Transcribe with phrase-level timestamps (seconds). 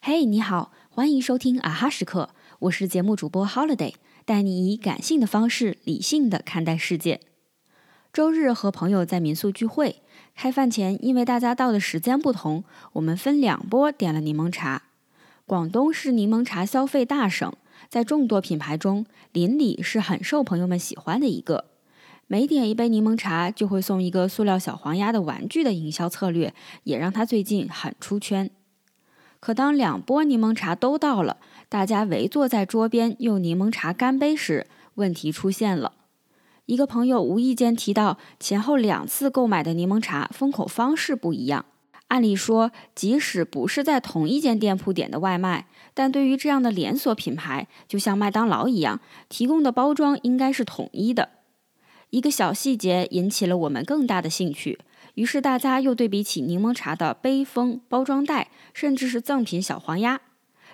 [0.00, 3.94] 嘿，你好，欢迎收听啊哈时刻，我是节目主播 Holiday，
[4.24, 7.20] 带你以感性的方式理性的看待世界。
[8.12, 10.02] 周日和朋友在民宿聚会，
[10.36, 12.62] 开饭前因为大家到的时间不同，
[12.92, 14.84] 我们分两波点了柠檬茶。
[15.46, 17.52] 广东是柠檬茶消费大省，
[17.88, 21.64] 在众多品牌中，邻里是很受朋友们喜欢的一个。
[22.28, 26.52] 每点一杯柠檬茶就会送一个塑料小黄鸭的玩具的营销策略，
[26.82, 28.50] 也让他最近很出圈。
[29.38, 31.36] 可当两波柠檬茶都到了，
[31.68, 35.92] 大家围坐在桌边用柠檬茶干杯时，问题出现了。
[36.64, 41.64] 一个朋友无意间提到，前后两次购买的柠檬茶封口方式不一样。
[42.08, 51.28] 按理说，即使不是在同一间店铺点的外卖，但对于这样的连锁品牌，就像麦当劳一样，提供的包装应该是统一的。
[52.10, 54.78] 一个小细节引起了我们更大的兴趣，
[55.14, 60.20] 于是大家又对比起柠檬茶的杯封、包装袋，甚至是赠品小黄鸭。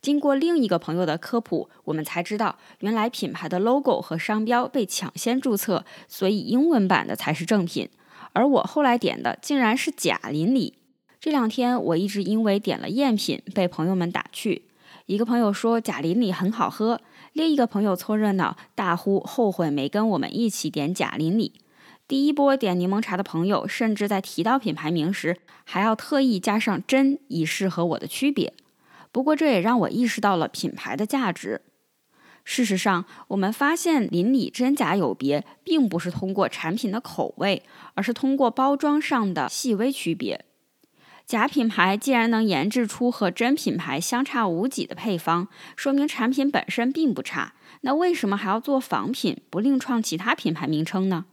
[0.00, 7.90] 经过另一个朋友的科普，我们才知道，原来品牌的 logo 和商标被抢先注册，所以英文版的才是正品。
[8.32, 10.74] 而我后来点的竟然是假林里。
[11.20, 14.62] 这两天我一直因为点了赝品被朋友们打趣，
[15.06, 17.00] 一个朋友说假林里很好喝，
[17.38, 21.52] 另一个朋友凑热闹大呼后悔没跟我们一起点假邻里。
[22.08, 28.52] 第一波点柠檬茶的朋友甚至在提到品牌名时还要特意加上真，以示和我的区别。
[29.12, 31.62] 不过这也让我意识到了品牌的价值。
[32.42, 37.62] 事实上，我们发现邻里真假有别，并不是通过产品的口味，
[37.94, 40.44] 而是通过包装上的细微区别。
[41.28, 47.52] 假品牌既然能研制出和真品牌相差无几的配方，说明产品本身并不差。
[47.82, 51.26] 那为什么还要做仿品，不另创其他品牌名称呢？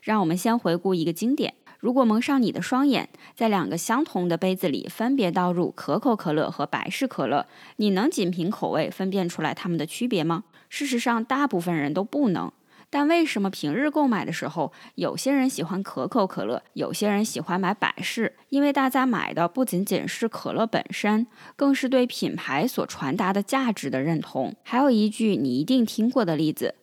[0.00, 10.44] 让我们先回顾一个经典：如果蒙上你的双眼，在两个相同的杯子里分别倒入可口可乐和百事可乐，你能仅凭口味分辨出来它们的区别吗？
[10.70, 12.50] 事实上，大部分人都不能。
[12.88, 18.36] 但为什么平日购买的时候，有些人喜欢可口可乐，有些人喜欢买百事？
[18.48, 21.26] 因为大家买的不仅仅是可乐本身，
[21.56, 24.54] 更是对品牌所传达的价值的认同。
[24.62, 26.76] 还有一句你一定听过的例子：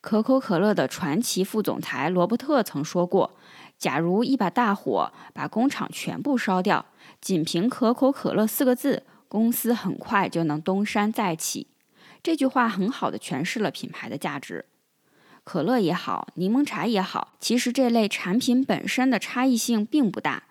[0.00, 3.36] 可口可乐的传奇副总裁罗伯特曾说过
[3.76, 6.86] ：“假如一把大火把工厂全部烧掉，
[7.20, 11.66] 仅凭可口可乐四个字，公司很快就能东山再起。”
[12.22, 14.64] 这句话很好的诠释了品牌的价值。
[15.48, 20.42] 可乐也好，柠檬茶也好，其实这类产品本身的差异性并不大，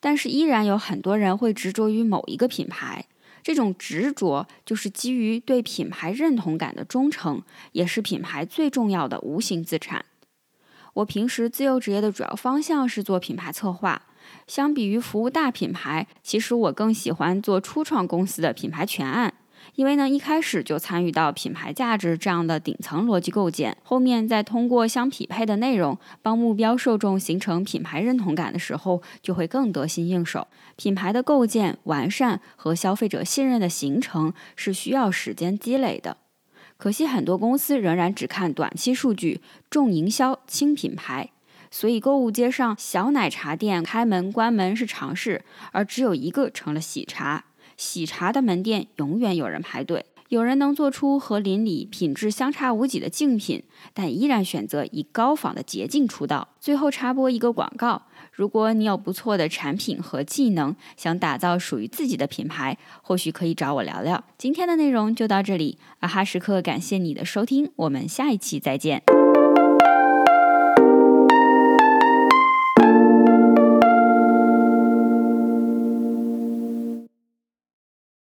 [0.00, 3.04] 但是依然有很多人会执着于某一个品牌。
[3.42, 10.06] 这种执着就是基于对品牌认同感的忠诚，也是品牌最重要的无形资产。
[10.94, 14.06] 我平时自由职业的主要方向是做品牌策划，
[14.46, 19.34] 相比于服务大品牌，其实我更喜欢做初创公司的品牌全案。
[19.74, 30.46] 因为呢，一开始就参与到品牌价值这样的顶层逻辑构建，后面再通过相匹配的内容帮目标受众形成品牌认同感的时候，就会更得心应手。
[30.76, 36.16] 品牌的构建、完善和消费者信任的形成是需要时间积累的。
[36.78, 39.40] 可惜很多公司仍然只看短期数据，
[39.70, 41.30] 重营销轻品牌，
[41.70, 47.44] 所以购物街上小奶茶店开门关门是常事，而只有一个成了喜茶。
[47.76, 56.48] 喜茶的门店永远有人排队，有人能做出和邻里品质相差无几的竞品，但依然选择以高仿的捷径出道。
[56.60, 64.24] 最后插播一个广告：如果你有不错的产品和技能，想打造属于自己的品牌，或许可以找我聊聊。
[64.36, 69.02] 今天的内容就到这里，啊哈时刻感谢你的收听，我们下一期再见。